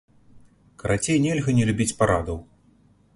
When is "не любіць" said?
1.59-1.91